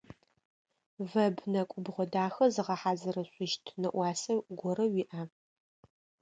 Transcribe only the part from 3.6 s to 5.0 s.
нэӏуасэ горэ